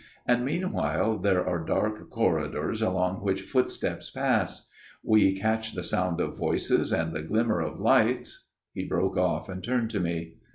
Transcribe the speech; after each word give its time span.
And 0.25 0.43
meanwhile 0.43 1.19
there 1.19 1.45
are 1.47 1.63
dark 1.63 2.09
corridors 2.09 2.81
along 2.81 3.17
which 3.17 3.43
footsteps 3.43 4.09
pass; 4.09 4.67
we 5.03 5.37
catch 5.37 5.73
the 5.75 5.83
sound 5.83 6.19
of 6.19 6.35
voices, 6.35 6.91
and 6.91 7.13
the 7.13 7.21
glimmer 7.21 7.59
of 7.61 7.79
lights" 7.79 8.49
He 8.73 8.83
broke 8.83 9.15
off, 9.17 9.47
and 9.47 9.63
turned 9.63 9.91
to 9.91 9.99
me. 9.99 10.37